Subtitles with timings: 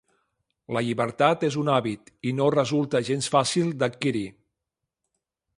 [0.77, 4.27] La llibertat és un hàbit, i no resulta gens fàcil d’adquirir.